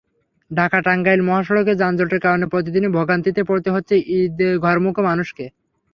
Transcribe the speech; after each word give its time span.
ঢাকা-টাঙ্গাইল 0.51 1.21
মহাসড়কের 1.21 1.79
যানজটের 1.81 2.19
কারণে 2.19 2.45
প্রতিদিনই 2.47 2.95
ভোগান্তিতে 2.97 3.41
পড়তে 3.43 3.69
হচ্ছে 3.71 3.95
ঈদে 4.15 4.49
ঘরমুখো 4.65 5.01
মানুষকে। 5.03 5.45